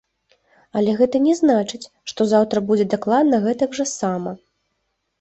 Але 0.79 0.95
гэта 1.01 1.21
не 1.25 1.35
значыць, 1.41 1.81
што 2.13 2.29
заўтра 2.33 2.65
будзе 2.73 2.91
дакладна 2.97 3.45
гэтак 3.49 3.69
жа 3.83 3.91
сама. 3.99 4.39